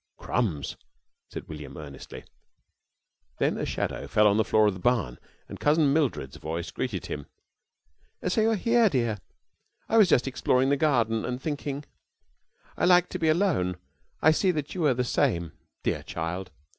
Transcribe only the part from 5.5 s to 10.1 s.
Cousin Mildred's voice greeted him. "So you're here, dear? I'm